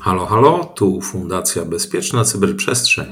Halo, 0.00 0.26
halo, 0.26 0.64
tu 0.64 1.00
Fundacja 1.00 1.64
Bezpieczna 1.64 2.24
Cyberprzestrzeń. 2.24 3.06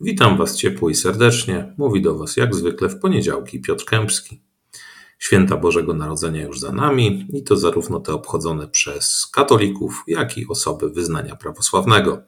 Witam 0.00 0.36
Was 0.36 0.56
ciepło 0.56 0.90
i 0.90 0.94
serdecznie. 0.94 1.74
Mówi 1.78 2.02
do 2.02 2.18
Was 2.18 2.36
jak 2.36 2.54
zwykle 2.54 2.88
w 2.88 3.00
poniedziałki 3.00 3.60
Piotr 3.60 3.84
Kępski. 3.84 4.42
Święta 5.18 5.56
Bożego 5.56 5.94
Narodzenia 5.94 6.42
już 6.42 6.60
za 6.60 6.72
nami 6.72 7.26
i 7.32 7.42
to 7.42 7.56
zarówno 7.56 8.00
te 8.00 8.12
obchodzone 8.12 8.68
przez 8.68 9.26
katolików, 9.26 10.04
jak 10.06 10.38
i 10.38 10.48
osoby 10.48 10.90
wyznania 10.90 11.36
prawosławnego. 11.36 12.22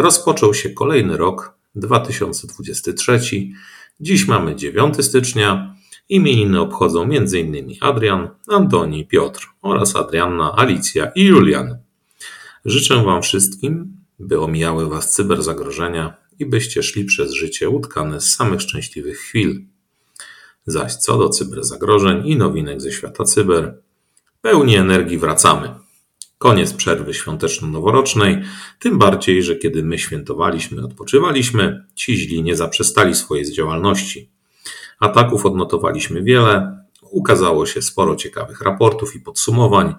Rozpoczął 0.00 0.54
się 0.54 0.70
kolejny 0.70 1.16
rok 1.16 1.54
2023. 1.74 3.20
Dziś 4.00 4.28
mamy 4.28 4.56
9 4.56 5.04
stycznia. 5.04 5.76
Imieniny 6.08 6.60
obchodzą 6.60 7.02
m.in. 7.02 7.74
Adrian, 7.80 8.28
Antoni, 8.48 9.06
Piotr 9.06 9.48
oraz 9.62 9.96
Adrianna, 9.96 10.54
Alicja 10.56 11.12
i 11.14 11.24
Julian. 11.24 11.78
Życzę 12.64 13.04
Wam 13.04 13.22
wszystkim, 13.22 13.96
by 14.18 14.40
omijały 14.40 14.88
Was 14.88 15.12
cyberzagrożenia 15.12 16.16
i 16.38 16.46
byście 16.46 16.82
szli 16.82 17.04
przez 17.04 17.32
życie 17.32 17.70
utkane 17.70 18.20
z 18.20 18.34
samych 18.34 18.60
szczęśliwych 18.60 19.18
chwil. 19.18 19.64
Zaś 20.66 20.94
co 20.94 21.18
do 21.18 21.28
cyberzagrożeń 21.28 22.26
i 22.26 22.36
nowinek 22.36 22.80
ze 22.80 22.92
świata 22.92 23.24
cyber, 23.24 23.82
pełni 24.40 24.76
energii 24.76 25.18
wracamy. 25.18 25.74
Koniec 26.42 26.72
przerwy 26.72 27.14
świąteczno-noworocznej, 27.14 28.42
tym 28.78 28.98
bardziej, 28.98 29.42
że 29.42 29.56
kiedy 29.56 29.82
my 29.82 29.98
świętowaliśmy, 29.98 30.84
odpoczywaliśmy, 30.84 31.84
ci 31.94 32.16
źli 32.16 32.42
nie 32.42 32.56
zaprzestali 32.56 33.14
swojej 33.14 33.52
działalności. 33.52 34.30
Ataków 35.00 35.46
odnotowaliśmy 35.46 36.22
wiele, 36.22 36.84
ukazało 37.02 37.66
się 37.66 37.82
sporo 37.82 38.16
ciekawych 38.16 38.60
raportów 38.60 39.16
i 39.16 39.20
podsumowań, 39.20 39.94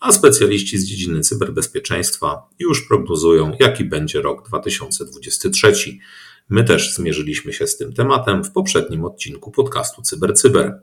a 0.00 0.12
specjaliści 0.12 0.78
z 0.78 0.84
dziedziny 0.84 1.20
cyberbezpieczeństwa 1.20 2.48
już 2.58 2.88
prognozują, 2.88 3.52
jaki 3.60 3.84
będzie 3.84 4.22
rok 4.22 4.48
2023. 4.48 5.72
My 6.48 6.64
też 6.64 6.94
zmierzyliśmy 6.94 7.52
się 7.52 7.66
z 7.66 7.76
tym 7.76 7.92
tematem 7.92 8.44
w 8.44 8.52
poprzednim 8.52 9.04
odcinku 9.04 9.50
podcastu 9.50 10.02
CyberCyber. 10.02 10.80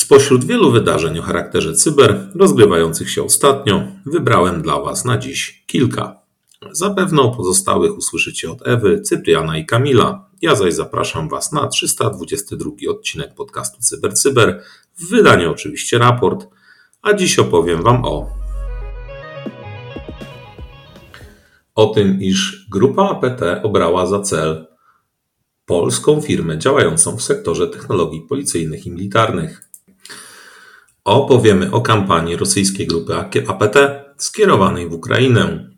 Spośród 0.00 0.44
wielu 0.44 0.70
wydarzeń 0.70 1.18
o 1.18 1.22
charakterze 1.22 1.74
cyber 1.74 2.30
rozgrywających 2.34 3.10
się 3.10 3.22
ostatnio, 3.22 3.82
wybrałem 4.06 4.62
dla 4.62 4.80
Was 4.80 5.04
na 5.04 5.18
dziś 5.18 5.64
kilka. 5.66 6.20
Zapewne 6.72 7.22
o 7.22 7.30
pozostałych 7.30 7.96
usłyszycie 7.96 8.50
od 8.50 8.68
Ewy, 8.68 9.00
Cypriana 9.00 9.58
i 9.58 9.66
Kamila. 9.66 10.30
Ja 10.42 10.54
zaś 10.54 10.74
zapraszam 10.74 11.28
Was 11.28 11.52
na 11.52 11.66
322 11.66 12.70
odcinek 12.90 13.34
podcastu 13.34 13.82
CyberCyber, 13.82 14.62
w 14.98 15.10
wydaniu 15.10 15.50
oczywiście 15.50 15.98
raport, 15.98 16.46
a 17.02 17.14
dziś 17.14 17.38
opowiem 17.38 17.82
Wam 17.82 18.04
o 18.04 18.26
o 21.74 21.86
tym, 21.86 22.20
iż 22.20 22.66
grupa 22.70 23.02
APT 23.02 23.40
obrała 23.62 24.06
za 24.06 24.20
cel 24.20 24.66
polską 25.66 26.20
firmę 26.20 26.58
działającą 26.58 27.16
w 27.16 27.22
sektorze 27.22 27.68
technologii 27.68 28.20
policyjnych 28.28 28.86
i 28.86 28.90
militarnych. 28.90 29.69
Opowiemy 31.04 31.70
o 31.72 31.80
kampanii 31.80 32.36
rosyjskiej 32.36 32.86
grupy 32.86 33.14
APT 33.48 33.76
skierowanej 34.16 34.88
w 34.88 34.92
Ukrainę, 34.92 35.70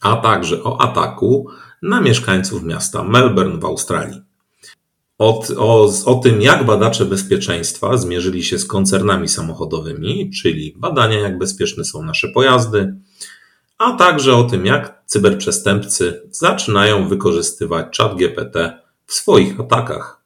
a 0.00 0.16
także 0.16 0.62
o 0.64 0.80
ataku 0.80 1.48
na 1.82 2.00
mieszkańców 2.00 2.62
miasta 2.62 3.04
Melbourne 3.04 3.58
w 3.58 3.64
Australii. 3.64 4.22
O, 5.18 5.44
o, 5.56 5.90
o 6.04 6.14
tym, 6.14 6.42
jak 6.42 6.66
badacze 6.66 7.04
bezpieczeństwa 7.04 7.96
zmierzyli 7.96 8.44
się 8.44 8.58
z 8.58 8.66
koncernami 8.66 9.28
samochodowymi, 9.28 10.30
czyli 10.30 10.74
badania, 10.76 11.18
jak 11.18 11.38
bezpieczne 11.38 11.84
są 11.84 12.02
nasze 12.02 12.28
pojazdy, 12.28 12.94
a 13.78 13.92
także 13.92 14.36
o 14.36 14.44
tym, 14.44 14.66
jak 14.66 15.02
cyberprzestępcy 15.06 16.22
zaczynają 16.30 17.08
wykorzystywać 17.08 17.86
czat 17.90 18.16
GPT 18.16 18.78
w 19.06 19.14
swoich 19.14 19.60
atakach. 19.60 20.22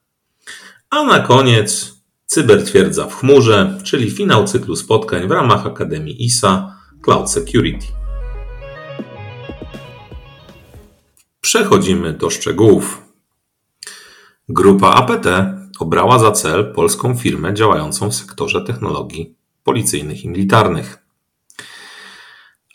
A 0.91 1.05
na 1.05 1.21
koniec 1.21 1.94
Cybertwierdza 2.27 3.07
w 3.07 3.15
chmurze, 3.15 3.79
czyli 3.85 4.11
finał 4.11 4.45
cyklu 4.45 4.77
spotkań 4.77 5.29
w 5.29 5.31
ramach 5.31 5.67
Akademii 5.67 6.25
ISA 6.25 6.77
Cloud 7.03 7.31
Security. 7.31 7.87
Przechodzimy 11.41 12.13
do 12.13 12.31
szczegółów. 12.31 13.03
Grupa 14.49 14.89
APT 14.89 15.27
obrała 15.79 16.19
za 16.19 16.33
cel 16.33 16.73
polską 16.73 17.17
firmę 17.17 17.55
działającą 17.55 18.11
w 18.11 18.15
sektorze 18.15 18.63
technologii 18.63 19.35
policyjnych 19.65 20.25
i 20.25 20.29
militarnych. 20.29 20.99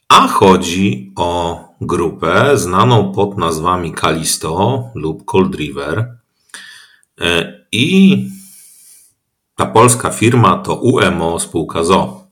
A 0.08 0.28
chodzi 0.28 1.14
o 1.16 1.60
grupę 1.82 2.58
znaną 2.58 3.12
pod 3.12 3.38
nazwami 3.38 3.94
Kalisto 3.94 4.84
lub 4.96 5.26
Cold 5.26 5.56
River. 5.56 6.18
E, 7.22 7.60
I 7.72 8.30
ta 9.60 9.66
polska 9.66 10.10
firma 10.10 10.58
to 10.58 10.76
UMO 10.76 11.40
spółka 11.40 11.84
ZO. 11.84 12.28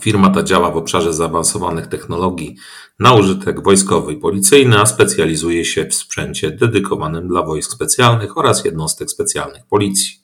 Firma 0.00 0.30
ta 0.30 0.42
działa 0.42 0.70
w 0.70 0.76
obszarze 0.76 1.12
zaawansowanych 1.12 1.86
technologii 1.86 2.56
na 2.98 3.14
użytek 3.14 3.62
wojskowy 3.62 4.12
i 4.12 4.16
policyjny, 4.16 4.80
a 4.80 4.86
specjalizuje 4.86 5.64
się 5.64 5.86
w 5.86 5.94
sprzęcie 5.94 6.50
dedykowanym 6.50 7.28
dla 7.28 7.42
wojsk 7.42 7.72
specjalnych 7.72 8.38
oraz 8.38 8.64
jednostek 8.64 9.10
specjalnych 9.10 9.66
policji. 9.66 10.16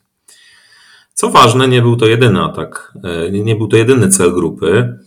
Co 1.14 1.30
ważne, 1.30 1.68
nie 1.68 1.82
był 1.82 1.96
to 1.96 2.06
jedyny 2.06 2.40
atak, 2.42 2.92
e, 3.04 3.30
nie 3.30 3.56
był 3.56 3.68
to 3.68 3.76
jedyny 3.76 4.08
cel 4.08 4.32
grupy. 4.32 4.98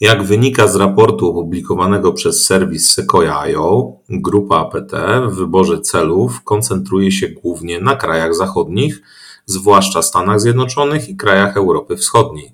Jak 0.00 0.22
wynika 0.22 0.68
z 0.68 0.76
raportu 0.76 1.30
opublikowanego 1.30 2.12
przez 2.12 2.44
serwis 2.44 2.92
Sequoia.io, 2.92 3.92
grupa 4.08 4.56
APT 4.56 4.92
w 5.28 5.34
wyborze 5.34 5.80
celów 5.80 6.44
koncentruje 6.44 7.12
się 7.12 7.28
głównie 7.28 7.80
na 7.80 7.96
krajach 7.96 8.34
zachodnich, 8.34 9.02
zwłaszcza 9.46 10.02
Stanach 10.02 10.40
Zjednoczonych 10.40 11.08
i 11.08 11.16
krajach 11.16 11.56
Europy 11.56 11.96
Wschodniej. 11.96 12.52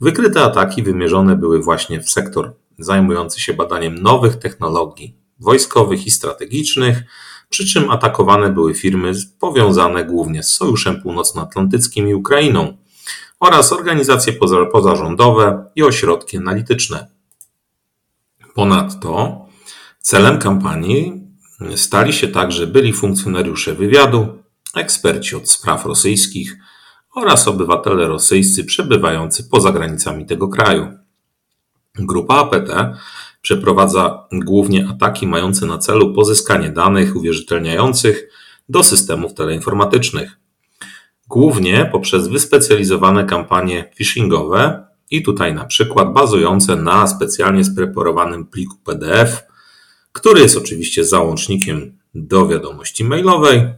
Wykryte 0.00 0.42
ataki 0.42 0.82
wymierzone 0.82 1.36
były 1.36 1.62
właśnie 1.62 2.00
w 2.00 2.10
sektor 2.10 2.54
zajmujący 2.78 3.40
się 3.40 3.54
badaniem 3.54 3.94
nowych 3.94 4.36
technologii 4.36 5.16
wojskowych 5.38 6.06
i 6.06 6.10
strategicznych, 6.10 7.02
przy 7.48 7.66
czym 7.66 7.90
atakowane 7.90 8.50
były 8.50 8.74
firmy 8.74 9.12
powiązane 9.38 10.04
głównie 10.04 10.42
z 10.42 10.52
Sojuszem 10.52 11.02
Północnoatlantyckim 11.02 12.08
i 12.08 12.14
Ukrainą 12.14 12.76
oraz 13.40 13.72
organizacje 13.72 14.32
pozarządowe 14.72 15.64
i 15.76 15.82
ośrodki 15.82 16.36
analityczne. 16.36 17.06
Ponadto 18.54 19.40
celem 20.00 20.38
kampanii 20.38 21.22
stali 21.76 22.12
się 22.12 22.28
także 22.28 22.66
byli 22.66 22.92
funkcjonariusze 22.92 23.74
wywiadu, 23.74 24.39
eksperci 24.76 25.36
od 25.36 25.50
spraw 25.50 25.86
rosyjskich 25.86 26.56
oraz 27.14 27.48
obywatele 27.48 28.08
rosyjscy 28.08 28.64
przebywający 28.64 29.44
poza 29.44 29.72
granicami 29.72 30.26
tego 30.26 30.48
kraju. 30.48 30.88
Grupa 31.94 32.34
APT 32.34 32.70
przeprowadza 33.42 34.28
głównie 34.32 34.88
ataki 34.88 35.26
mające 35.26 35.66
na 35.66 35.78
celu 35.78 36.14
pozyskanie 36.14 36.70
danych 36.70 37.16
uwierzytelniających 37.16 38.30
do 38.68 38.82
systemów 38.82 39.34
teleinformatycznych, 39.34 40.38
głównie 41.28 41.88
poprzez 41.92 42.28
wyspecjalizowane 42.28 43.24
kampanie 43.24 43.90
phishingowe 43.94 44.86
i 45.10 45.22
tutaj 45.22 45.54
na 45.54 45.64
przykład 45.64 46.12
bazujące 46.12 46.76
na 46.76 47.06
specjalnie 47.06 47.64
spreparowanym 47.64 48.46
pliku 48.46 48.76
PDF, 48.84 49.42
który 50.12 50.40
jest 50.40 50.56
oczywiście 50.56 51.04
załącznikiem 51.04 51.98
do 52.14 52.48
wiadomości 52.48 53.04
mailowej, 53.04 53.68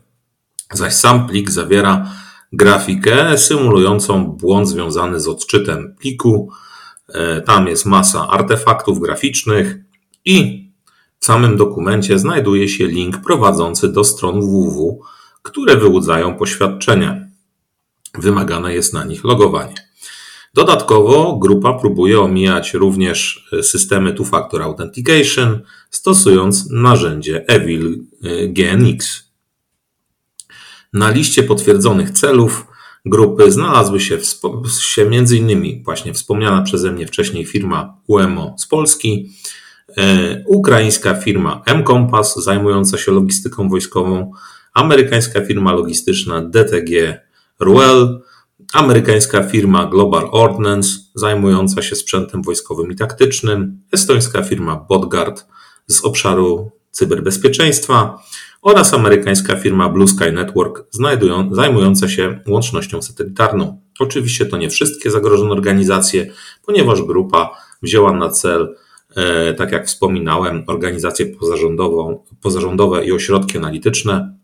zaś 0.72 0.94
sam 0.94 1.26
plik 1.28 1.50
zawiera 1.50 2.06
grafikę 2.52 3.38
symulującą 3.38 4.26
błąd 4.26 4.69
związany 4.69 5.20
z 5.20 5.28
odczytem 5.28 5.94
pliku. 6.00 6.50
E, 7.08 7.40
tam 7.40 7.69
jest 7.69 7.86
masa 7.86 8.28
artefaktów 8.28 9.00
graficznych 9.00 9.76
i 10.24 10.69
w 11.19 11.24
samym 11.24 11.56
dokumencie 11.56 12.19
znajduje 12.19 12.69
się 12.69 12.86
link 12.86 13.19
prowadzący 13.20 13.92
do 13.92 14.04
stron 14.04 14.40
www, 14.40 15.00
które 15.42 15.76
wyłudzają 15.76 16.34
poświadczenia. 16.34 17.26
Wymagane 18.18 18.75
jest 18.75 18.92
na 18.92 19.04
nich 19.04 19.25
logowanie. 19.25 19.75
Dodatkowo 20.54 21.36
grupa 21.36 21.72
próbuje 21.72 22.20
omijać 22.20 22.75
również 22.75 23.48
systemy 23.62 24.12
two-factor 24.12 24.62
authentication, 24.62 25.60
stosując 25.90 26.70
narzędzie 26.70 27.44
Evil 27.48 28.04
e, 28.25 28.48
GNX. 28.48 29.31
Na 30.92 31.10
liście 31.10 31.42
potwierdzonych 31.42 32.10
celów 32.10 32.66
grupy 33.04 33.52
znalazły 33.52 34.00
się, 34.00 34.18
się 34.80 35.02
m.in. 35.02 35.84
właśnie 35.84 36.14
wspomniana 36.14 36.62
przeze 36.62 36.92
mnie 36.92 37.06
wcześniej 37.06 37.44
firma 37.44 37.96
UEMO 38.06 38.54
z 38.58 38.66
Polski, 38.66 39.30
ukraińska 40.46 41.14
firma 41.14 41.62
M-Compass 41.66 42.36
zajmująca 42.36 42.98
się 42.98 43.12
logistyką 43.12 43.68
wojskową, 43.68 44.32
amerykańska 44.74 45.40
firma 45.40 45.72
logistyczna 45.72 46.42
DTG 46.42 47.20
Ruel, 47.60 48.20
amerykańska 48.72 49.42
firma 49.42 49.86
Global 49.86 50.28
Ordnance 50.30 50.88
zajmująca 51.14 51.82
się 51.82 51.96
sprzętem 51.96 52.42
wojskowym 52.42 52.92
i 52.92 52.96
taktycznym, 52.96 53.80
estońska 53.92 54.42
firma 54.42 54.76
Bodgard 54.88 55.46
z 55.86 56.04
obszaru 56.04 56.70
cyberbezpieczeństwa 56.92 58.22
oraz 58.62 58.94
amerykańska 58.94 59.56
firma 59.56 59.88
Blue 59.88 60.08
Sky 60.08 60.32
Network 60.32 60.84
zajmująca 61.50 62.08
się 62.08 62.40
łącznością 62.48 63.02
satelitarną. 63.02 63.80
Oczywiście 63.98 64.46
to 64.46 64.56
nie 64.56 64.70
wszystkie 64.70 65.10
zagrożone 65.10 65.50
organizacje, 65.50 66.32
ponieważ 66.66 67.02
grupa 67.02 67.50
wzięła 67.82 68.12
na 68.12 68.28
cel, 68.28 68.76
e, 69.16 69.54
tak 69.54 69.72
jak 69.72 69.86
wspominałem, 69.86 70.64
organizacje 70.66 71.26
pozarządowe 72.40 73.04
i 73.04 73.12
ośrodki 73.12 73.58
analityczne. 73.58 74.34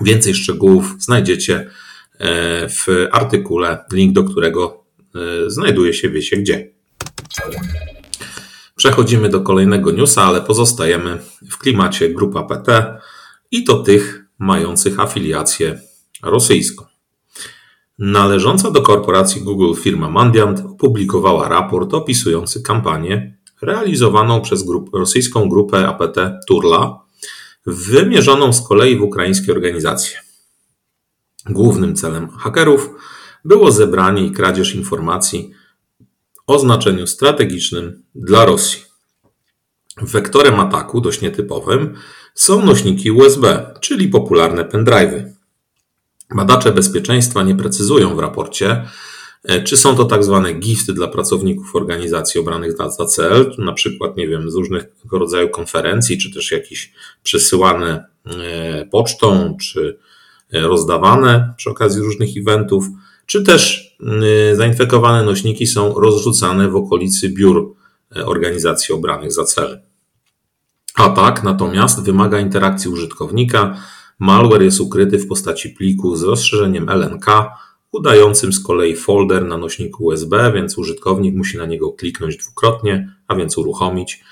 Więcej 0.00 0.34
szczegółów 0.34 0.94
znajdziecie 0.98 1.70
e, 2.18 2.68
w 2.68 2.86
artykule, 3.12 3.84
link 3.92 4.12
do 4.12 4.24
którego 4.24 4.84
e, 5.14 5.50
znajduje 5.50 5.94
się 5.94 6.10
wiecie 6.10 6.36
gdzie. 6.36 6.70
Przechodzimy 8.82 9.28
do 9.28 9.40
kolejnego 9.40 9.90
newsa, 9.90 10.22
ale 10.22 10.40
pozostajemy 10.40 11.18
w 11.50 11.58
klimacie 11.58 12.08
grupa 12.08 12.42
PT 12.42 12.98
i 13.50 13.64
to 13.64 13.82
tych 13.82 14.24
mających 14.38 15.00
afiliację 15.00 15.80
rosyjską. 16.22 16.84
Należąca 17.98 18.70
do 18.70 18.82
korporacji 18.82 19.40
Google 19.40 19.74
firma 19.74 20.10
Mandiant 20.10 20.60
opublikowała 20.60 21.48
raport 21.48 21.94
opisujący 21.94 22.62
kampanię 22.62 23.36
realizowaną 23.60 24.40
przez 24.40 24.62
grup, 24.62 24.94
rosyjską 24.94 25.48
grupę 25.48 25.88
APT 25.88 26.16
Turla, 26.48 27.00
wymierzoną 27.66 28.52
z 28.52 28.68
kolei 28.68 28.98
w 28.98 29.02
ukraińskie 29.02 29.52
organizacje. 29.52 30.18
Głównym 31.46 31.96
celem 31.96 32.30
hakerów 32.30 32.90
było 33.44 33.72
zebranie 33.72 34.26
i 34.26 34.30
kradzież 34.30 34.74
informacji 34.74 35.61
o 36.46 36.58
znaczeniu 36.58 37.06
strategicznym 37.06 38.02
dla 38.14 38.44
Rosji. 38.44 38.82
Wektorem 40.02 40.60
ataku, 40.60 41.00
dość 41.00 41.20
nietypowym, 41.20 41.94
są 42.34 42.64
nośniki 42.64 43.10
USB, 43.10 43.74
czyli 43.80 44.08
popularne 44.08 44.64
pendrive'y. 44.64 45.32
Badacze 46.34 46.72
bezpieczeństwa 46.72 47.42
nie 47.42 47.54
precyzują 47.54 48.16
w 48.16 48.18
raporcie, 48.18 48.88
e, 49.44 49.62
czy 49.62 49.76
są 49.76 49.96
to 49.96 50.04
tak 50.04 50.24
zwane 50.24 50.52
gifty 50.52 50.92
dla 50.92 51.08
pracowników 51.08 51.76
organizacji 51.76 52.40
obranych 52.40 52.72
za 52.76 53.06
cel, 53.06 53.54
na 53.58 53.72
przykład, 53.72 54.16
nie 54.16 54.28
wiem, 54.28 54.50
z 54.50 54.54
różnego 54.54 54.86
rodzaju 55.12 55.48
konferencji, 55.48 56.18
czy 56.18 56.34
też 56.34 56.52
jakieś 56.52 56.92
przesyłane 57.22 58.04
e, 58.26 58.86
pocztą, 58.86 59.56
czy 59.60 59.98
e, 60.52 60.60
rozdawane 60.60 61.54
przy 61.56 61.70
okazji 61.70 62.02
różnych 62.02 62.36
eventów, 62.36 62.84
czy 63.26 63.42
też 63.42 63.91
zainfekowane 64.52 65.22
nośniki 65.22 65.66
są 65.66 65.94
rozrzucane 65.94 66.68
w 66.68 66.76
okolicy 66.76 67.28
biur 67.28 67.74
organizacji 68.24 68.94
obranych 68.94 69.32
za 69.32 69.44
cel. 69.44 69.80
Atak 70.94 71.42
natomiast 71.42 72.02
wymaga 72.02 72.40
interakcji 72.40 72.90
użytkownika. 72.90 73.76
Malware 74.18 74.62
jest 74.62 74.80
ukryty 74.80 75.18
w 75.18 75.28
postaci 75.28 75.68
pliku 75.68 76.16
z 76.16 76.22
rozszerzeniem 76.22 76.88
LNK, 76.88 77.26
udającym 77.92 78.52
z 78.52 78.60
kolei 78.60 78.96
folder 78.96 79.44
na 79.44 79.56
nośniku 79.58 80.04
USB, 80.04 80.52
więc 80.52 80.78
użytkownik 80.78 81.34
musi 81.34 81.58
na 81.58 81.66
niego 81.66 81.92
kliknąć 81.92 82.36
dwukrotnie, 82.36 83.16
a 83.28 83.34
więc 83.34 83.58
uruchomić. 83.58 84.24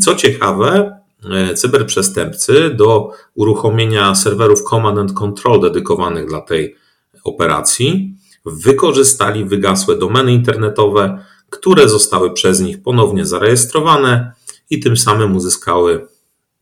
Co 0.00 0.14
ciekawe, 0.14 1.00
e, 1.30 1.54
cyberprzestępcy 1.54 2.70
do 2.70 3.10
uruchomienia 3.34 4.14
serwerów 4.14 4.62
Command 4.62 4.98
and 4.98 5.12
Control 5.12 5.60
dedykowanych 5.60 6.26
dla 6.26 6.40
tej 6.40 6.76
operacji 7.24 8.14
wykorzystali 8.44 9.44
wygasłe 9.44 9.96
domeny 9.96 10.32
internetowe, 10.32 11.24
które 11.50 11.88
zostały 11.88 12.32
przez 12.32 12.60
nich 12.60 12.82
ponownie 12.82 13.26
zarejestrowane 13.26 14.32
i 14.70 14.80
tym 14.80 14.96
samym 14.96 15.36
uzyskały, 15.36 16.06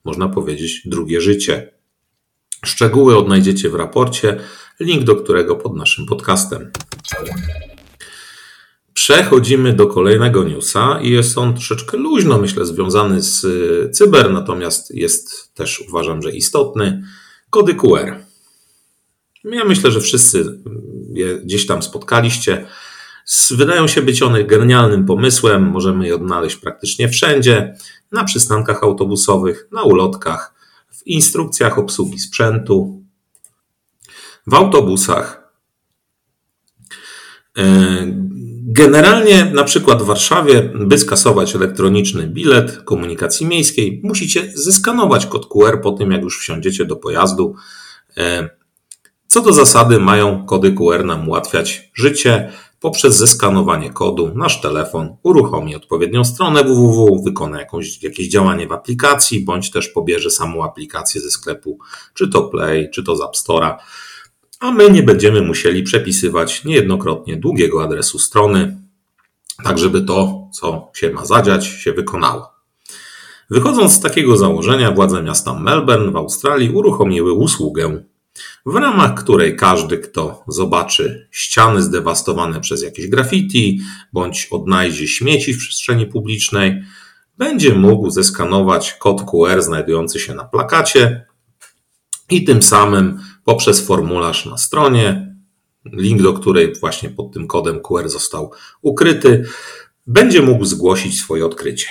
można 0.04 0.28
powiedzieć, 0.28 0.82
drugie 0.84 1.20
życie. 1.20 1.72
Szczegóły 2.64 3.16
odnajdziecie 3.16 3.70
w 3.70 3.74
raporcie, 3.74 4.40
link 4.80 5.04
do 5.04 5.16
którego 5.16 5.56
pod 5.56 5.76
naszym 5.76 6.06
podcastem. 6.06 6.70
Przechodzimy 8.94 9.72
do 9.72 9.86
kolejnego 9.86 10.44
newsa 10.44 11.00
i 11.02 11.10
jest 11.10 11.38
on 11.38 11.54
troszeczkę 11.54 11.96
luźno, 11.96 12.38
myślę, 12.38 12.66
związany 12.66 13.22
z 13.22 13.44
y, 13.44 13.90
cyber, 13.90 14.32
natomiast 14.32 14.94
jest 14.94 15.54
też 15.54 15.80
uważam, 15.88 16.22
że 16.22 16.32
istotny. 16.32 17.02
Kody 17.50 17.74
QR. 17.74 18.14
Ja 19.44 19.64
myślę, 19.64 19.90
że 19.90 20.00
wszyscy 20.00 20.60
je 21.08 21.38
gdzieś 21.38 21.66
tam 21.66 21.82
spotkaliście. 21.82 22.66
Wydają 23.50 23.88
się 23.88 24.02
być 24.02 24.22
one 24.22 24.44
genialnym 24.44 25.06
pomysłem, 25.06 25.62
możemy 25.62 26.06
je 26.06 26.14
odnaleźć 26.14 26.56
praktycznie 26.56 27.08
wszędzie, 27.08 27.74
na 28.12 28.24
przystankach 28.24 28.82
autobusowych, 28.82 29.68
na 29.72 29.82
ulotkach, 29.82 30.54
w 30.90 31.06
instrukcjach 31.06 31.78
obsługi 31.78 32.18
sprzętu, 32.18 33.02
w 34.46 34.54
autobusach. 34.54 35.52
E, 37.58 37.64
generalnie, 38.62 39.44
na 39.44 39.64
przykład 39.64 40.02
w 40.02 40.06
Warszawie, 40.06 40.72
by 40.74 40.98
skasować 40.98 41.56
elektroniczny 41.56 42.26
bilet 42.26 42.82
komunikacji 42.82 43.46
miejskiej, 43.46 44.00
musicie 44.04 44.52
zeskanować 44.54 45.26
kod 45.26 45.46
QR 45.46 45.80
po 45.80 45.92
tym, 45.92 46.12
jak 46.12 46.22
już 46.22 46.38
wsiądziecie 46.38 46.84
do 46.84 46.96
pojazdu. 46.96 47.54
Co 49.28 49.40
do 49.40 49.52
zasady, 49.52 50.00
mają 50.00 50.46
kody 50.46 50.72
QR 50.72 51.04
nam 51.04 51.28
ułatwiać 51.28 51.90
życie 51.94 52.52
poprzez 52.80 53.16
zeskanowanie 53.16 53.90
kodu 53.90 54.32
nasz 54.34 54.60
telefon 54.60 55.16
uruchomi 55.22 55.76
odpowiednią 55.76 56.24
stronę 56.24 56.64
www, 56.64 57.22
wykona 57.24 57.60
jakąś, 57.60 58.02
jakieś 58.02 58.28
działanie 58.28 58.66
w 58.66 58.72
aplikacji, 58.72 59.44
bądź 59.44 59.70
też 59.70 59.88
pobierze 59.88 60.30
samą 60.30 60.64
aplikację 60.64 61.20
ze 61.20 61.30
sklepu, 61.30 61.78
czy 62.14 62.28
to 62.28 62.42
Play, 62.42 62.90
czy 62.90 63.02
to 63.02 63.16
z 63.16 63.20
App 63.20 63.36
Store'a, 63.36 63.76
a 64.60 64.72
my 64.72 64.90
nie 64.90 65.02
będziemy 65.02 65.42
musieli 65.42 65.82
przepisywać 65.82 66.64
niejednokrotnie 66.64 67.36
długiego 67.36 67.82
adresu 67.82 68.18
strony, 68.18 68.82
tak 69.64 69.78
żeby 69.78 70.02
to, 70.02 70.48
co 70.52 70.90
się 70.94 71.10
ma 71.10 71.24
zadziać, 71.24 71.66
się 71.66 71.92
wykonało. 71.92 72.52
Wychodząc 73.50 73.92
z 73.92 74.00
takiego 74.00 74.36
założenia, 74.36 74.92
władze 74.92 75.22
miasta 75.22 75.54
Melbourne 75.54 76.10
w 76.10 76.16
Australii 76.16 76.70
uruchomiły 76.70 77.32
usługę 77.32 78.02
w 78.66 78.74
ramach 78.74 79.14
której 79.14 79.56
każdy, 79.56 79.98
kto 79.98 80.44
zobaczy 80.48 81.28
ściany 81.30 81.82
zdewastowane 81.82 82.60
przez 82.60 82.82
jakieś 82.82 83.08
graffiti 83.08 83.80
bądź 84.12 84.48
odnajdzie 84.50 85.08
śmieci 85.08 85.54
w 85.54 85.58
przestrzeni 85.58 86.06
publicznej, 86.06 86.82
będzie 87.38 87.74
mógł 87.74 88.10
zeskanować 88.10 88.94
kod 88.94 89.22
QR 89.22 89.62
znajdujący 89.62 90.20
się 90.20 90.34
na 90.34 90.44
plakacie 90.44 91.26
i 92.30 92.44
tym 92.44 92.62
samym 92.62 93.20
poprzez 93.44 93.86
formularz 93.86 94.46
na 94.46 94.58
stronie, 94.58 95.36
link 95.84 96.22
do 96.22 96.32
której 96.32 96.74
właśnie 96.80 97.10
pod 97.10 97.32
tym 97.32 97.46
kodem 97.46 97.80
QR 97.80 98.08
został 98.08 98.52
ukryty, 98.82 99.44
będzie 100.06 100.42
mógł 100.42 100.64
zgłosić 100.64 101.20
swoje 101.20 101.46
odkrycie. 101.46 101.86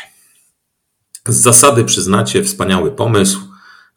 Z 1.27 1.35
zasady 1.35 1.83
przyznacie 1.83 2.43
wspaniały 2.43 2.91
pomysł, 2.91 3.39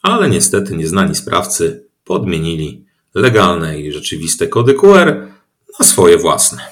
ale 0.02 0.30
niestety 0.30 0.76
nieznani 0.76 1.14
sprawcy 1.14 1.89
podmienili 2.10 2.84
legalne 3.14 3.80
i 3.80 3.92
rzeczywiste 3.92 4.48
kody 4.48 4.74
QR 4.74 5.26
na 5.78 5.86
swoje 5.86 6.18
własne. 6.18 6.62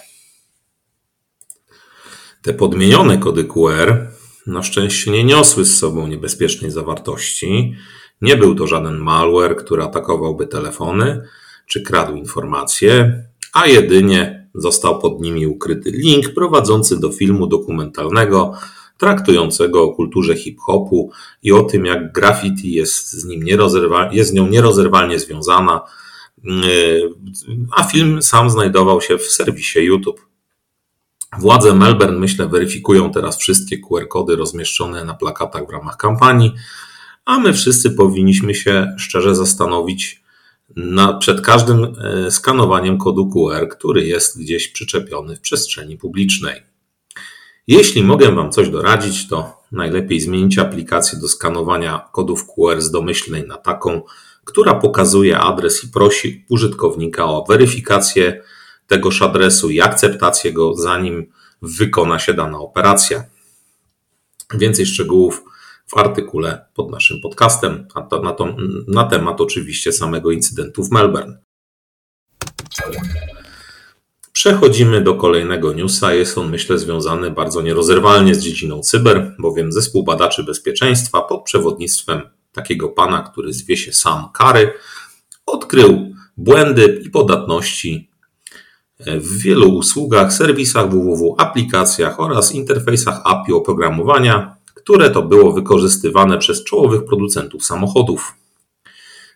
Te 2.42 2.54
podmienione 2.54 3.18
kody 3.18 3.44
QR 3.44 4.06
na 4.46 4.62
szczęście 4.62 5.10
nie 5.10 5.24
niosły 5.24 5.64
z 5.64 5.78
sobą 5.78 6.06
niebezpiecznej 6.06 6.70
zawartości. 6.70 7.74
Nie 8.22 8.36
był 8.36 8.54
to 8.54 8.66
żaden 8.66 8.96
malware, 8.96 9.56
który 9.56 9.82
atakowałby 9.82 10.46
telefony 10.46 11.22
czy 11.66 11.82
kradł 11.82 12.14
informacje, 12.14 13.22
a 13.52 13.66
jedynie 13.66 14.48
został 14.54 14.98
pod 14.98 15.20
nimi 15.20 15.46
ukryty 15.46 15.90
link 15.90 16.34
prowadzący 16.34 17.00
do 17.00 17.12
filmu 17.12 17.46
dokumentalnego 17.46 18.52
traktującego 18.98 19.82
o 19.82 19.92
kulturze 19.92 20.36
hip-hopu 20.36 21.10
i 21.42 21.52
o 21.52 21.62
tym, 21.62 21.86
jak 21.86 22.12
graffiti 22.12 22.72
jest 22.72 23.12
z, 23.12 23.24
nim 23.24 23.46
jest 24.12 24.30
z 24.30 24.32
nią 24.32 24.48
nierozerwalnie 24.48 25.18
związana, 25.18 25.80
a 27.76 27.84
film 27.84 28.22
sam 28.22 28.50
znajdował 28.50 29.00
się 29.00 29.18
w 29.18 29.26
serwisie 29.26 29.78
YouTube. 29.78 30.28
Władze 31.38 31.74
Melbourne, 31.74 32.18
myślę, 32.18 32.48
weryfikują 32.48 33.12
teraz 33.12 33.38
wszystkie 33.38 33.78
QR-kody 33.78 34.36
rozmieszczone 34.36 35.04
na 35.04 35.14
plakatach 35.14 35.66
w 35.66 35.70
ramach 35.70 35.96
kampanii, 35.96 36.54
a 37.24 37.38
my 37.38 37.52
wszyscy 37.52 37.90
powinniśmy 37.90 38.54
się 38.54 38.94
szczerze 38.98 39.34
zastanowić 39.34 40.22
na, 40.76 41.12
przed 41.12 41.40
każdym 41.40 41.94
yy, 42.24 42.30
skanowaniem 42.30 42.98
kodu 42.98 43.30
QR, 43.30 43.68
który 43.68 44.06
jest 44.06 44.40
gdzieś 44.40 44.68
przyczepiony 44.68 45.36
w 45.36 45.40
przestrzeni 45.40 45.96
publicznej. 45.96 46.67
Jeśli 47.68 48.02
mogę 48.02 48.34
Wam 48.34 48.52
coś 48.52 48.68
doradzić, 48.68 49.28
to 49.28 49.62
najlepiej 49.72 50.20
zmienić 50.20 50.58
aplikację 50.58 51.18
do 51.18 51.28
skanowania 51.28 52.08
kodów 52.12 52.46
QR 52.46 52.80
z 52.80 52.90
domyślnej 52.90 53.46
na 53.46 53.56
taką, 53.56 54.02
która 54.44 54.74
pokazuje 54.74 55.38
adres 55.38 55.84
i 55.84 55.88
prosi 55.88 56.44
użytkownika 56.48 57.24
o 57.24 57.44
weryfikację 57.48 58.42
tegoż 58.86 59.22
adresu 59.22 59.70
i 59.70 59.80
akceptację 59.80 60.52
go, 60.52 60.74
zanim 60.74 61.32
wykona 61.62 62.18
się 62.18 62.34
dana 62.34 62.58
operacja. 62.58 63.24
Więcej 64.54 64.86
szczegółów 64.86 65.42
w 65.86 65.96
artykule 65.96 66.64
pod 66.74 66.90
naszym 66.90 67.20
podcastem 67.20 67.88
na, 67.96 68.02
to, 68.02 68.22
na, 68.22 68.32
to, 68.32 68.56
na 68.88 69.04
temat 69.04 69.40
oczywiście 69.40 69.92
samego 69.92 70.30
incydentu 70.30 70.84
w 70.84 70.90
Melbourne. 70.90 71.38
Przechodzimy 74.38 75.00
do 75.00 75.14
kolejnego 75.14 75.72
newsa. 75.72 76.14
Jest 76.14 76.38
on, 76.38 76.50
myślę, 76.50 76.78
związany 76.78 77.30
bardzo 77.30 77.62
nierozerwalnie 77.62 78.34
z 78.34 78.38
dziedziną 78.38 78.80
cyber, 78.80 79.34
bowiem 79.38 79.72
zespół 79.72 80.04
badaczy 80.04 80.44
bezpieczeństwa 80.44 81.22
pod 81.22 81.44
przewodnictwem 81.44 82.20
takiego 82.52 82.88
pana, 82.88 83.22
który 83.22 83.52
zwie 83.52 83.76
się 83.76 83.92
Sam 83.92 84.28
Kary, 84.34 84.72
odkrył 85.46 86.14
błędy 86.36 87.02
i 87.04 87.10
podatności 87.10 88.10
w 89.00 89.42
wielu 89.42 89.74
usługach, 89.74 90.32
serwisach 90.32 90.90
www, 90.90 91.34
aplikacjach 91.38 92.20
oraz 92.20 92.52
interfejsach 92.52 93.20
API 93.24 93.52
oprogramowania, 93.52 94.56
które 94.74 95.10
to 95.10 95.22
było 95.22 95.52
wykorzystywane 95.52 96.38
przez 96.38 96.64
czołowych 96.64 97.04
producentów 97.04 97.64
samochodów. 97.64 98.34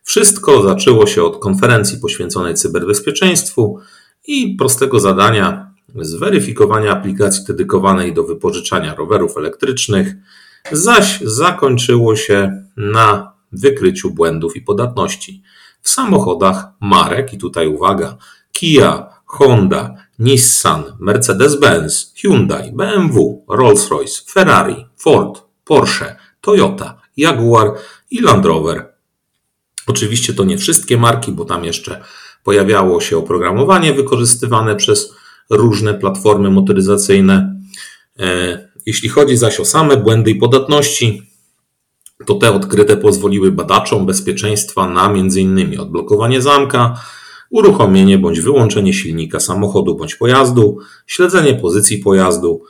Wszystko 0.04 0.62
zaczęło 0.62 1.06
się 1.06 1.22
od 1.22 1.38
konferencji 1.38 1.98
poświęconej 1.98 2.54
cyberbezpieczeństwu 2.54 3.80
i 4.26 4.56
prostego 4.56 5.00
zadania 5.00 5.72
zweryfikowania 5.94 6.92
aplikacji 6.92 7.44
dedykowanej 7.44 8.14
do 8.14 8.24
wypożyczania 8.24 8.94
rowerów 8.94 9.36
elektrycznych, 9.36 10.14
zaś 10.72 11.20
zakończyło 11.20 12.16
się 12.16 12.64
na 12.76 13.32
wykryciu 13.52 14.10
błędów 14.10 14.56
i 14.56 14.60
podatności 14.60 15.42
w 15.82 15.88
samochodach 15.88 16.66
marek, 16.80 17.32
i 17.32 17.38
tutaj 17.38 17.66
uwaga, 17.68 18.16
Kia, 18.52 19.06
Honda, 19.26 19.94
Nissan, 20.18 20.84
Mercedes-Benz, 21.00 22.12
Hyundai, 22.16 22.72
BMW, 22.72 23.44
Rolls-Royce, 23.48 24.30
Ferrari, 24.30 24.86
Ford, 24.96 25.42
Porsche, 25.64 26.16
Toyota, 26.40 27.00
Jaguar 27.16 27.74
i 28.10 28.20
Land 28.20 28.44
Rover. 28.44 28.92
Oczywiście 29.86 30.34
to 30.34 30.44
nie 30.44 30.58
wszystkie 30.58 30.96
marki, 30.96 31.32
bo 31.32 31.44
tam 31.44 31.64
jeszcze 31.64 32.04
pojawiało 32.44 33.00
się 33.00 33.18
oprogramowanie 33.18 33.94
wykorzystywane 33.94 34.76
przez 34.76 35.14
różne 35.50 35.94
platformy 35.94 36.50
motoryzacyjne. 36.50 37.56
E, 38.18 38.68
jeśli 38.86 39.08
chodzi 39.08 39.36
zaś 39.36 39.60
o 39.60 39.64
same 39.64 39.96
błędy 39.96 40.30
i 40.30 40.34
podatności, 40.34 41.22
to 42.26 42.34
te 42.34 42.52
odkryte 42.52 42.96
pozwoliły 42.96 43.52
badaczom 43.52 44.06
bezpieczeństwa 44.06 44.88
na 44.88 45.10
m.in. 45.10 45.80
odblokowanie 45.80 46.42
zamka, 46.42 47.00
uruchomienie 47.50 48.18
bądź 48.18 48.40
wyłączenie 48.40 48.94
silnika 48.94 49.40
samochodu 49.40 49.96
bądź 49.96 50.14
pojazdu, 50.14 50.78
śledzenie 51.06 51.54
pozycji 51.54 51.98
pojazdu, 51.98 52.62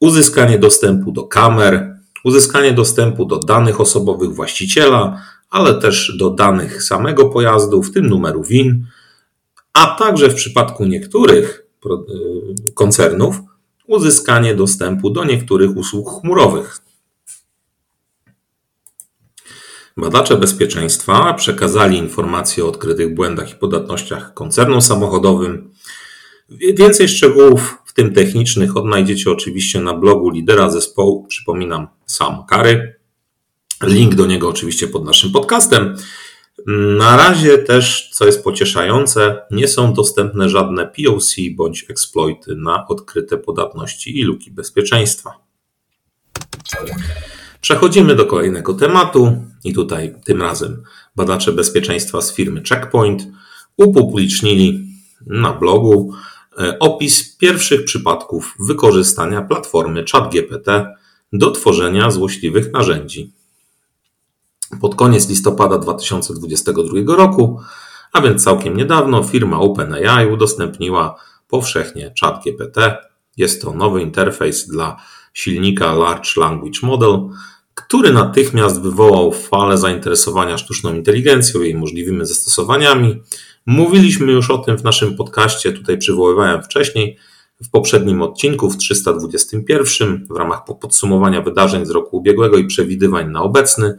uzyskanie 0.00 0.58
dostępu 0.58 1.12
do 1.12 1.22
kamer, 1.22 1.96
uzyskanie 2.24 2.72
dostępu 2.72 3.24
do 3.24 3.38
danych 3.38 3.80
osobowych 3.80 4.34
właściciela, 4.34 5.22
ale 5.50 5.74
też 5.74 6.16
do 6.18 6.30
danych 6.30 6.82
samego 6.82 7.28
pojazdu, 7.28 7.82
w 7.82 7.92
tym 7.92 8.06
numeru 8.06 8.42
WIN, 8.42 8.86
a 9.72 9.86
także 9.98 10.28
w 10.28 10.34
przypadku 10.34 10.84
niektórych 10.84 11.66
y, 11.86 12.72
koncernów 12.72 13.36
uzyskanie 13.86 14.54
dostępu 14.54 15.10
do 15.10 15.24
niektórych 15.24 15.76
usług 15.76 16.20
chmurowych. 16.20 16.80
Badacze 19.96 20.36
bezpieczeństwa 20.36 21.34
przekazali 21.34 21.98
informacje 21.98 22.64
o 22.64 22.68
odkrytych 22.68 23.14
błędach 23.14 23.52
i 23.52 23.54
podatnościach 23.54 24.34
koncernom 24.34 24.82
samochodowym. 24.82 25.70
Więcej 26.50 27.08
szczegółów, 27.08 27.78
w 27.84 27.92
tym 27.92 28.14
technicznych, 28.14 28.76
odnajdziecie 28.76 29.30
oczywiście 29.30 29.80
na 29.80 29.94
blogu 29.94 30.30
lidera 30.30 30.70
zespołu, 30.70 31.26
przypominam, 31.26 31.88
Sam 32.06 32.46
Kary. 32.48 32.95
Link 33.82 34.14
do 34.14 34.26
niego 34.26 34.48
oczywiście 34.48 34.88
pod 34.88 35.04
naszym 35.04 35.32
podcastem. 35.32 35.96
Na 36.98 37.16
razie 37.16 37.58
też, 37.58 38.10
co 38.12 38.26
jest 38.26 38.44
pocieszające, 38.44 39.42
nie 39.50 39.68
są 39.68 39.94
dostępne 39.94 40.48
żadne 40.48 40.86
POC 40.86 41.34
bądź 41.56 41.86
exploity 41.90 42.56
na 42.56 42.86
odkryte 42.88 43.38
podatności 43.38 44.20
i 44.20 44.22
luki 44.22 44.50
bezpieczeństwa. 44.50 45.30
Przechodzimy 47.60 48.14
do 48.14 48.26
kolejnego 48.26 48.74
tematu 48.74 49.42
i 49.64 49.74
tutaj 49.74 50.14
tym 50.24 50.42
razem 50.42 50.82
badacze 51.16 51.52
bezpieczeństwa 51.52 52.20
z 52.20 52.34
firmy 52.34 52.62
Checkpoint 52.68 53.26
upublicznili 53.76 54.86
na 55.26 55.52
blogu 55.52 56.12
e, 56.58 56.78
opis 56.78 57.36
pierwszych 57.36 57.84
przypadków 57.84 58.54
wykorzystania 58.60 59.42
platformy 59.42 60.04
ChatGPT 60.12 60.66
do 61.32 61.50
tworzenia 61.50 62.10
złośliwych 62.10 62.72
narzędzi. 62.72 63.32
Pod 64.80 64.94
koniec 64.94 65.28
listopada 65.28 65.78
2022 65.78 67.16
roku, 67.16 67.60
a 68.12 68.20
więc 68.20 68.44
całkiem 68.44 68.76
niedawno, 68.76 69.24
firma 69.24 69.60
OpenAI 69.60 70.26
udostępniła 70.32 71.16
powszechnie 71.48 72.14
ChatGPT. 72.20 72.78
Jest 73.36 73.62
to 73.62 73.72
nowy 73.72 74.02
interfejs 74.02 74.68
dla 74.68 74.96
silnika 75.34 75.94
Large 75.94 76.30
Language 76.36 76.78
Model, 76.82 77.28
który 77.74 78.12
natychmiast 78.12 78.82
wywołał 78.82 79.32
falę 79.32 79.78
zainteresowania 79.78 80.58
sztuczną 80.58 80.94
inteligencją 80.94 81.60
i 81.60 81.64
jej 81.64 81.74
możliwymi 81.74 82.26
zastosowaniami. 82.26 83.22
Mówiliśmy 83.66 84.32
już 84.32 84.50
o 84.50 84.58
tym 84.58 84.78
w 84.78 84.84
naszym 84.84 85.16
podcaście, 85.16 85.72
tutaj 85.72 85.98
przywoływałem 85.98 86.62
wcześniej, 86.62 87.18
w 87.64 87.70
poprzednim 87.70 88.22
odcinku, 88.22 88.70
w 88.70 88.76
321, 88.76 90.26
w 90.30 90.36
ramach 90.36 90.64
podsumowania 90.80 91.42
wydarzeń 91.42 91.86
z 91.86 91.90
roku 91.90 92.16
ubiegłego 92.16 92.56
i 92.58 92.66
przewidywań 92.66 93.30
na 93.30 93.42
obecny. 93.42 93.98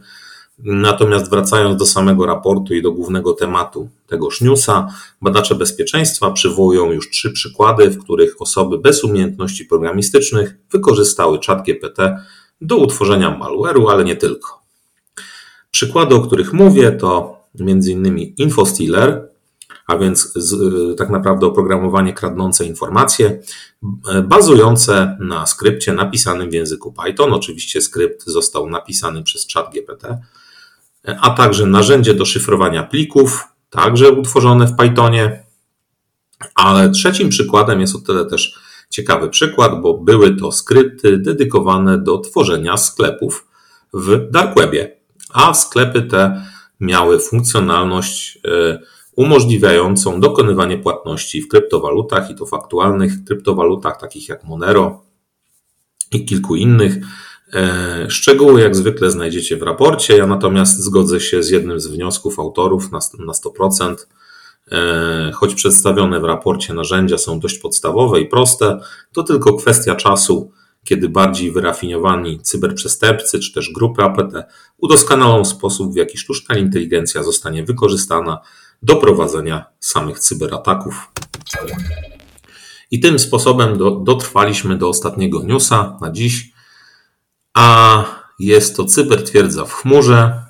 Natomiast 0.64 1.30
wracając 1.30 1.76
do 1.76 1.86
samego 1.86 2.26
raportu 2.26 2.74
i 2.74 2.82
do 2.82 2.92
głównego 2.92 3.32
tematu 3.32 3.88
tegoż 4.06 4.40
newsa, 4.40 4.94
badacze 5.22 5.54
bezpieczeństwa 5.54 6.30
przywołują 6.30 6.92
już 6.92 7.10
trzy 7.10 7.32
przykłady, 7.32 7.90
w 7.90 8.04
których 8.04 8.42
osoby 8.42 8.78
bez 8.78 9.04
umiejętności 9.04 9.64
programistycznych 9.64 10.56
wykorzystały 10.70 11.38
chat 11.46 11.64
GPT 11.64 12.24
do 12.60 12.76
utworzenia 12.76 13.38
malware'u, 13.38 13.90
ale 13.90 14.04
nie 14.04 14.16
tylko. 14.16 14.62
Przykłady, 15.70 16.14
o 16.14 16.20
których 16.20 16.52
mówię, 16.52 16.92
to 16.92 17.40
m.in. 17.60 18.18
InfoStealer, 18.36 19.28
a 19.86 19.98
więc 19.98 20.32
z, 20.34 20.98
tak 20.98 21.10
naprawdę 21.10 21.46
oprogramowanie 21.46 22.12
kradnące 22.12 22.64
informacje, 22.64 23.42
bazujące 24.24 25.16
na 25.20 25.46
skrypcie 25.46 25.92
napisanym 25.92 26.50
w 26.50 26.54
języku 26.54 26.92
Python. 26.92 27.32
Oczywiście 27.32 27.80
skrypt 27.80 28.26
został 28.26 28.70
napisany 28.70 29.22
przez 29.22 29.46
ChatGPT, 29.54 30.06
a 31.20 31.30
także 31.30 31.66
narzędzie 31.66 32.14
do 32.14 32.24
szyfrowania 32.24 32.82
plików, 32.82 33.44
także 33.70 34.10
utworzone 34.10 34.66
w 34.66 34.76
Pythonie. 34.76 35.42
Ale 36.54 36.90
trzecim 36.90 37.28
przykładem 37.28 37.80
jest 37.80 37.96
o 37.96 37.98
tyle 37.98 38.26
też 38.26 38.58
ciekawy 38.90 39.28
przykład, 39.28 39.82
bo 39.82 39.98
były 39.98 40.36
to 40.36 40.52
skrypty 40.52 41.18
dedykowane 41.18 41.98
do 41.98 42.18
tworzenia 42.18 42.76
sklepów 42.76 43.46
w 43.94 44.30
Dark 44.30 44.56
Webie, 44.56 44.96
a 45.32 45.54
sklepy 45.54 46.02
te 46.02 46.44
miały 46.80 47.18
funkcjonalność 47.18 48.38
e, 48.44 48.78
umożliwiającą 49.16 50.20
dokonywanie 50.20 50.78
płatności 50.78 51.42
w 51.42 51.48
kryptowalutach 51.48 52.30
i 52.30 52.34
to 52.34 52.46
w 52.46 52.54
aktualnych 52.54 53.24
kryptowalutach 53.24 54.00
takich 54.00 54.28
jak 54.28 54.44
Monero 54.44 55.02
i 56.12 56.24
kilku 56.24 56.56
innych. 56.56 56.94
E, 57.54 58.06
szczegóły 58.10 58.60
jak 58.60 58.76
zwykle 58.76 59.10
znajdziecie 59.10 59.56
w 59.56 59.62
raporcie. 59.62 60.16
Ja 60.16 60.26
natomiast 60.26 60.80
zgodzę 60.80 61.20
się 61.20 61.42
z 61.42 61.50
jednym 61.50 61.80
z 61.80 61.86
wniosków 61.86 62.38
autorów 62.38 62.92
na 62.92 62.98
100%. 63.32 63.96
E, 64.72 65.32
choć 65.34 65.54
przedstawione 65.54 66.20
w 66.20 66.24
raporcie 66.24 66.74
narzędzia 66.74 67.18
są 67.18 67.40
dość 67.40 67.58
podstawowe 67.58 68.20
i 68.20 68.26
proste, 68.26 68.80
to 69.12 69.22
tylko 69.22 69.54
kwestia 69.54 69.94
czasu, 69.94 70.52
kiedy 70.84 71.08
bardziej 71.08 71.52
wyrafinowani 71.52 72.40
cyberprzestępcy 72.40 73.38
czy 73.38 73.52
też 73.52 73.72
grupy 73.72 74.02
APT 74.02 74.32
udoskonalą 74.78 75.44
sposób, 75.44 75.92
w 75.92 75.96
jaki 75.96 76.18
sztuczna 76.18 76.56
inteligencja 76.56 77.22
zostanie 77.22 77.64
wykorzystana 77.64 78.40
do 78.82 78.96
prowadzenia 78.96 79.64
samych 79.80 80.18
cyberataków. 80.18 80.94
I 82.90 83.00
tym 83.00 83.18
sposobem 83.18 83.78
do, 83.78 83.90
dotrwaliśmy 83.90 84.76
do 84.76 84.88
ostatniego 84.88 85.42
newsa 85.42 85.98
na 86.00 86.10
dziś, 86.10 86.52
a 87.58 88.04
jest 88.38 88.76
to 88.76 88.84
cybertwierdza 88.84 89.64
w 89.64 89.72
chmurze. 89.72 90.44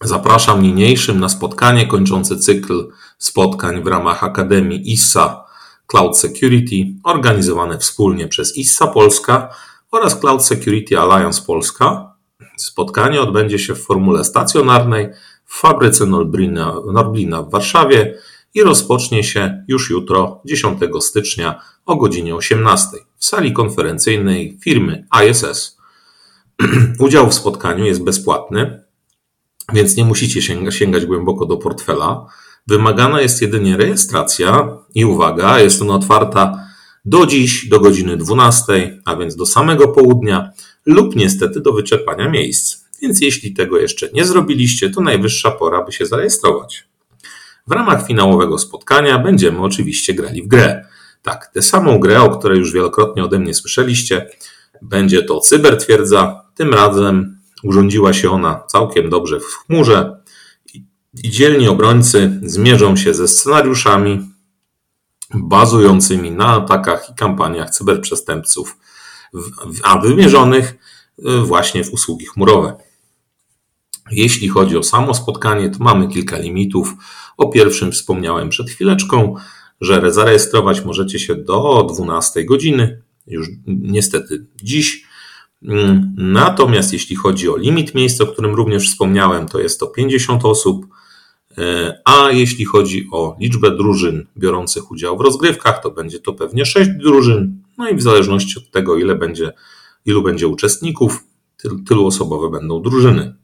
Zapraszam 0.00 0.62
niniejszym 0.62 1.20
na 1.20 1.28
spotkanie 1.28 1.86
kończące 1.86 2.36
cykl 2.36 2.88
spotkań 3.18 3.82
w 3.82 3.86
ramach 3.86 4.24
Akademii 4.24 4.92
ISSA 4.92 5.44
Cloud 5.86 6.18
Security, 6.18 6.76
organizowane 7.04 7.78
wspólnie 7.78 8.28
przez 8.28 8.56
ISSA 8.56 8.86
Polska 8.86 9.54
oraz 9.90 10.20
Cloud 10.20 10.44
Security 10.44 10.98
Alliance 10.98 11.42
Polska. 11.46 12.14
Spotkanie 12.56 13.20
odbędzie 13.20 13.58
się 13.58 13.74
w 13.74 13.84
formule 13.84 14.24
stacjonarnej 14.24 15.08
w 15.44 15.60
fabryce 15.60 16.06
Norblina, 16.06 16.74
Norblina 16.92 17.42
w 17.42 17.50
Warszawie 17.50 18.18
i 18.54 18.62
rozpocznie 18.62 19.24
się 19.24 19.64
już 19.68 19.90
jutro, 19.90 20.40
10 20.44 20.78
stycznia 21.00 21.60
o 21.86 21.96
godzinie 21.96 22.34
18 22.34 22.88
w 23.16 23.24
sali 23.24 23.52
konferencyjnej 23.52 24.58
firmy 24.62 25.06
ISS. 25.30 25.75
Udział 26.98 27.30
w 27.30 27.34
spotkaniu 27.34 27.84
jest 27.84 28.04
bezpłatny, 28.04 28.82
więc 29.72 29.96
nie 29.96 30.04
musicie 30.04 30.42
sięgać 30.70 31.06
głęboko 31.06 31.46
do 31.46 31.56
portfela. 31.56 32.26
Wymagana 32.66 33.20
jest 33.20 33.42
jedynie 33.42 33.76
rejestracja 33.76 34.78
i 34.94 35.04
uwaga, 35.04 35.60
jest 35.60 35.82
ona 35.82 35.94
otwarta 35.94 36.66
do 37.04 37.26
dziś, 37.26 37.68
do 37.68 37.80
godziny 37.80 38.16
12, 38.16 39.00
a 39.04 39.16
więc 39.16 39.36
do 39.36 39.46
samego 39.46 39.88
południa 39.88 40.50
lub 40.86 41.16
niestety 41.16 41.60
do 41.60 41.72
wyczerpania 41.72 42.28
miejsc. 42.28 42.86
Więc 43.02 43.20
jeśli 43.20 43.54
tego 43.54 43.78
jeszcze 43.78 44.08
nie 44.14 44.24
zrobiliście, 44.24 44.90
to 44.90 45.00
najwyższa 45.00 45.50
pora, 45.50 45.84
by 45.84 45.92
się 45.92 46.06
zarejestrować. 46.06 46.88
W 47.66 47.72
ramach 47.72 48.06
finałowego 48.06 48.58
spotkania 48.58 49.18
będziemy 49.18 49.58
oczywiście 49.58 50.14
grali 50.14 50.42
w 50.42 50.46
grę. 50.46 50.86
Tak, 51.22 51.46
tę 51.46 51.62
samą 51.62 51.98
grę, 51.98 52.22
o 52.22 52.38
której 52.38 52.58
już 52.58 52.72
wielokrotnie 52.72 53.24
ode 53.24 53.38
mnie 53.38 53.54
słyszeliście. 53.54 54.30
Będzie 54.82 55.22
to 55.22 55.40
Cybertwierdza. 55.40 56.42
Tym 56.54 56.74
razem 56.74 57.38
urządziła 57.62 58.12
się 58.12 58.30
ona 58.30 58.62
całkiem 58.66 59.10
dobrze 59.10 59.40
w 59.40 59.44
chmurze 59.44 60.20
i 61.24 61.30
dzielni 61.30 61.68
obrońcy 61.68 62.40
zmierzą 62.42 62.96
się 62.96 63.14
ze 63.14 63.28
scenariuszami 63.28 64.30
bazującymi 65.34 66.30
na 66.30 66.46
atakach 66.46 67.10
i 67.10 67.14
kampaniach 67.14 67.70
cyberprzestępców, 67.70 68.76
a 69.82 69.98
wymierzonych 69.98 70.74
e, 71.24 71.38
właśnie 71.38 71.84
w 71.84 71.92
usługi 71.92 72.26
chmurowe. 72.26 72.76
Jeśli 74.10 74.48
chodzi 74.48 74.76
o 74.76 74.82
samo 74.82 75.14
spotkanie, 75.14 75.70
to 75.70 75.84
mamy 75.84 76.08
kilka 76.08 76.38
limitów. 76.38 76.94
O 77.36 77.48
pierwszym 77.48 77.92
wspomniałem 77.92 78.48
przed 78.48 78.70
chwileczką, 78.70 79.34
że 79.80 80.12
zarejestrować 80.12 80.84
możecie 80.84 81.18
się 81.18 81.34
do 81.34 81.86
12 81.94 82.44
godziny, 82.44 83.02
już 83.26 83.48
niestety 83.66 84.46
dziś. 84.62 85.04
Mm, 85.62 86.14
natomiast 86.16 86.92
jeśli 86.92 87.16
chodzi 87.16 87.48
o 87.48 87.56
limit 87.56 87.94
miejsc, 87.94 88.20
o 88.20 88.26
którym 88.26 88.54
również 88.54 88.90
wspomniałem, 88.90 89.48
to 89.48 89.60
jest 89.60 89.80
to 89.80 89.86
50 89.86 90.44
osób. 90.44 90.86
E, 91.58 92.00
a 92.04 92.30
jeśli 92.30 92.64
chodzi 92.64 93.08
o 93.12 93.36
liczbę 93.40 93.76
drużyn 93.76 94.26
biorących 94.36 94.90
udział 94.90 95.18
w 95.18 95.20
rozgrywkach, 95.20 95.82
to 95.82 95.90
będzie 95.90 96.20
to 96.20 96.32
pewnie 96.32 96.64
6 96.64 96.90
drużyn. 96.90 97.62
No 97.78 97.88
i 97.88 97.96
w 97.96 98.02
zależności 98.02 98.58
od 98.58 98.70
tego, 98.70 98.96
ile 98.96 99.14
będzie, 99.14 99.52
ilu 100.04 100.22
będzie 100.22 100.48
uczestników, 100.48 101.24
tylu 101.88 102.06
osobowe 102.06 102.58
będą 102.58 102.82
drużyny. 102.82 103.34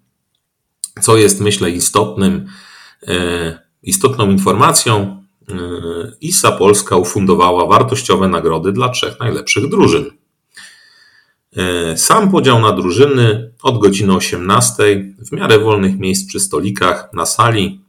Co 1.01 1.17
jest, 1.17 1.41
myślę, 1.41 1.71
istotnym, 1.71 2.47
e, 3.07 3.59
istotną 3.83 4.31
informacją, 4.31 5.22
ISA 6.21 6.53
Polska 6.53 6.97
ufundowała 6.97 7.67
wartościowe 7.67 8.29
nagrody 8.29 8.73
dla 8.73 8.89
trzech 8.89 9.21
najlepszych 9.21 9.69
drużyn. 9.69 10.05
Sam 11.97 12.31
podział 12.31 12.61
na 12.61 12.73
drużyny 12.73 13.53
od 13.63 13.79
godziny 13.79 14.15
18 14.15 14.83
w 15.19 15.33
miarę 15.33 15.59
wolnych 15.59 15.99
miejsc 15.99 16.29
przy 16.29 16.41
stolikach 16.41 17.11
na 17.13 17.27
sali 17.27 17.83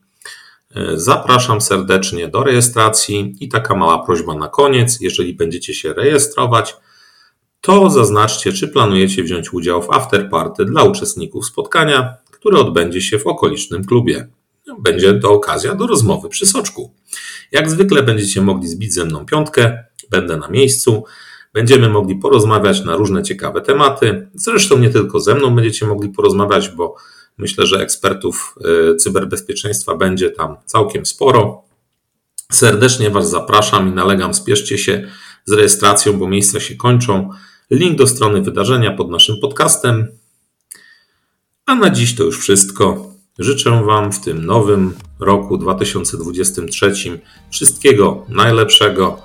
Zapraszam 0.93 1.61
serdecznie 1.61 2.27
do 2.27 2.43
rejestracji 2.43 3.35
i 3.39 3.49
taka 3.49 3.75
mała 3.75 4.05
prośba 4.05 4.35
na 4.35 4.47
koniec. 4.47 5.01
Jeżeli 5.01 5.33
będziecie 5.33 5.73
się 5.73 5.93
rejestrować, 5.93 6.75
to 7.61 7.89
zaznaczcie, 7.89 8.53
czy 8.53 8.67
planujecie 8.67 9.23
wziąć 9.23 9.53
udział 9.53 9.81
w 9.81 9.91
afterparty 9.91 10.65
dla 10.65 10.83
uczestników 10.83 11.45
spotkania, 11.45 12.13
które 12.31 12.59
odbędzie 12.59 13.01
się 13.01 13.19
w 13.19 13.27
okolicznym 13.27 13.85
klubie. 13.85 14.27
Będzie 14.79 15.13
to 15.13 15.31
okazja 15.31 15.75
do 15.75 15.87
rozmowy 15.87 16.29
przy 16.29 16.45
soczku. 16.45 16.93
Jak 17.51 17.69
zwykle 17.71 18.03
będziecie 18.03 18.41
mogli 18.41 18.67
zbić 18.67 18.93
ze 18.93 19.05
mną 19.05 19.25
piątkę, 19.25 19.83
będę 20.09 20.37
na 20.37 20.47
miejscu. 20.47 21.03
Będziemy 21.53 21.89
mogli 21.89 22.15
porozmawiać 22.15 22.85
na 22.85 22.95
różne 22.95 23.23
ciekawe 23.23 23.61
tematy. 23.61 24.29
Zresztą 24.33 24.79
nie 24.79 24.89
tylko 24.89 25.19
ze 25.19 25.35
mną 25.35 25.55
będziecie 25.55 25.85
mogli 25.85 26.09
porozmawiać, 26.09 26.69
bo 26.69 26.95
Myślę, 27.37 27.65
że 27.65 27.79
ekspertów 27.79 28.55
y, 28.91 28.95
cyberbezpieczeństwa 28.95 29.95
będzie 29.95 30.29
tam 30.29 30.55
całkiem 30.65 31.05
sporo. 31.05 31.61
Serdecznie 32.51 33.09
Was 33.09 33.29
zapraszam 33.29 33.89
i 33.89 33.91
nalegam, 33.91 34.33
spieszcie 34.33 34.77
się 34.77 35.07
z 35.45 35.51
rejestracją, 35.51 36.13
bo 36.13 36.27
miejsca 36.27 36.59
się 36.59 36.75
kończą. 36.75 37.29
Link 37.71 37.97
do 37.97 38.07
strony 38.07 38.41
wydarzenia 38.41 38.91
pod 38.91 39.09
naszym 39.09 39.39
podcastem. 39.39 40.07
A 41.65 41.75
na 41.75 41.89
dziś 41.89 42.15
to 42.15 42.23
już 42.23 42.39
wszystko. 42.39 43.12
Życzę 43.39 43.83
Wam 43.85 44.11
w 44.11 44.19
tym 44.19 44.45
nowym 44.45 44.93
roku 45.19 45.57
2023 45.57 46.93
wszystkiego 47.51 48.25
najlepszego 48.29 49.17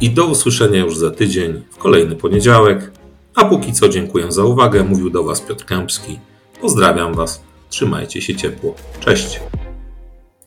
i 0.00 0.10
do 0.10 0.26
usłyszenia 0.26 0.78
już 0.78 0.96
za 0.96 1.10
tydzień 1.10 1.62
w 1.70 1.78
kolejny 1.78 2.16
poniedziałek. 2.16 2.90
A 3.34 3.44
póki 3.44 3.72
co 3.72 3.88
dziękuję 3.88 4.32
za 4.32 4.44
uwagę. 4.44 4.84
Mówił 4.84 5.10
do 5.10 5.24
Was 5.24 5.40
Piotr 5.40 5.64
Kępski. 5.64 6.18
Pozdrawiam 6.60 7.14
Was. 7.14 7.42
Trzymajcie 7.70 8.22
się 8.22 8.36
ciepło. 8.36 8.74
Cześć. 9.00 9.40